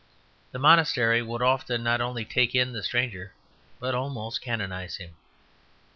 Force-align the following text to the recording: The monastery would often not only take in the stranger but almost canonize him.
The 0.51 0.57
monastery 0.57 1.21
would 1.21 1.43
often 1.43 1.83
not 1.83 2.01
only 2.01 2.25
take 2.25 2.55
in 2.55 2.73
the 2.73 2.81
stranger 2.81 3.33
but 3.79 3.93
almost 3.93 4.41
canonize 4.41 4.95
him. 4.95 5.15